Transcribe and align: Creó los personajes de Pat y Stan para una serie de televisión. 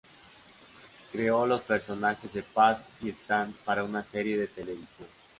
Creó 1.11 1.45
los 1.45 1.61
personajes 1.61 2.33
de 2.33 2.41
Pat 2.41 2.81
y 3.03 3.09
Stan 3.09 3.53
para 3.63 3.83
una 3.83 4.03
serie 4.03 4.35
de 4.35 4.47
televisión. 4.47 5.07